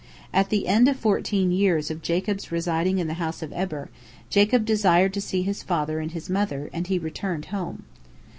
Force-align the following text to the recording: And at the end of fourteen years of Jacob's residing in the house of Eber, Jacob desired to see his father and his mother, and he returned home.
And 0.33 0.39
at 0.39 0.49
the 0.49 0.67
end 0.67 0.87
of 0.87 0.95
fourteen 0.97 1.51
years 1.51 1.91
of 1.91 2.01
Jacob's 2.01 2.51
residing 2.51 2.97
in 2.97 3.05
the 3.07 3.13
house 3.21 3.43
of 3.43 3.53
Eber, 3.53 3.91
Jacob 4.31 4.65
desired 4.65 5.13
to 5.13 5.21
see 5.21 5.43
his 5.43 5.61
father 5.61 5.99
and 5.99 6.09
his 6.11 6.27
mother, 6.27 6.71
and 6.73 6.87
he 6.87 6.97
returned 6.97 7.45
home. 7.53 7.83